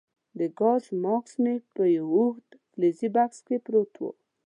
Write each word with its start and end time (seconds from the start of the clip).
د 0.37 0.39
ګاز 0.59 0.83
ماسک 1.03 1.33
مې 1.43 1.53
په 1.73 1.83
یو 1.95 2.07
اوږد 2.17 2.49
فلزي 2.71 3.07
بکس 3.15 3.37
کې 3.47 3.55
پروت 3.65 3.93
وو. 3.99 4.09